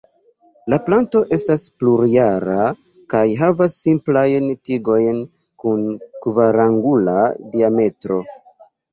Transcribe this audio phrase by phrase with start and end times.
[0.73, 2.55] La planto estas plurjara
[3.13, 5.19] kaj havas simplajn tigojn
[5.65, 5.83] kun
[6.23, 7.19] kvarangula
[7.53, 8.19] diametro.